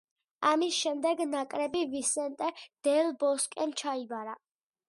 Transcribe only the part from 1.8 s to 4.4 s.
ვისენტე დელ ბოსკემ ჩაიბარა.